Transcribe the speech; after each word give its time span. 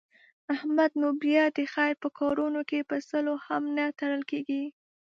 احمد 0.55 0.91
نو 1.01 1.07
بیا 1.23 1.43
د 1.57 1.59
خیر 1.73 1.93
په 2.03 2.09
کارونو 2.19 2.61
کې 2.69 2.79
په 2.89 2.95
سلو 3.09 3.35
هم 3.45 3.63
نه 3.77 3.85
تړل 3.99 4.23
کېږي. 4.31 4.63